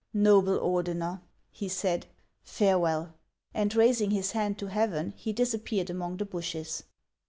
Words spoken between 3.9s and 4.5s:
his